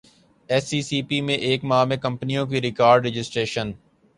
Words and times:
S 0.49 0.67
E 0.73 0.81
C 0.87 0.99
P 1.07 1.17
میں 1.25 1.35
ایک 1.47 1.63
ماہ 1.69 1.83
میں 1.89 1.97
کمپنیوں 1.97 2.45
کی 2.47 2.61
ریکارڈرجسٹریشن 2.61 3.71